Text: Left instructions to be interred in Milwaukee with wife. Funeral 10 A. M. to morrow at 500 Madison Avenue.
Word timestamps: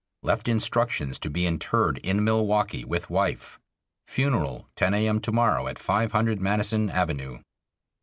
Left 0.23 0.47
instructions 0.47 1.19
to 1.19 1.29
be 1.29 1.45
interred 1.45 1.99
in 1.99 2.23
Milwaukee 2.23 2.83
with 2.83 3.11
wife. 3.11 3.59
Funeral 4.07 4.67
10 4.75 4.95
A. 4.95 5.07
M. 5.07 5.19
to 5.21 5.31
morrow 5.31 5.67
at 5.67 5.77
500 5.77 6.41
Madison 6.41 6.89
Avenue. 6.89 7.39